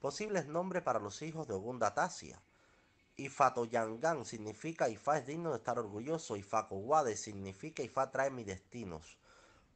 Posibles 0.00 0.46
nombres 0.46 0.84
para 0.84 1.00
los 1.00 1.22
hijos 1.22 1.48
de 1.48 1.54
Ogundatasia. 1.54 2.40
Ifatoyangan 3.16 4.24
significa 4.24 4.88
Ifá 4.88 5.18
es 5.18 5.26
digno 5.26 5.50
de 5.50 5.56
estar 5.56 5.76
orgulloso. 5.76 6.36
Ifacowade 6.36 7.16
significa 7.16 7.82
Ifá 7.82 8.08
trae 8.12 8.30
mis 8.30 8.46
destinos. 8.46 9.18